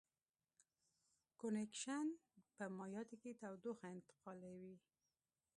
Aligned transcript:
کنویکشن 1.39 2.05
په 2.55 2.63
مایعاتو 2.77 3.15
کې 3.21 3.31
تودوخه 3.41 3.87
انتقالوي. 3.95 4.75